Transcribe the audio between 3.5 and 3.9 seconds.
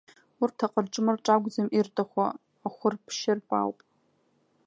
ауп.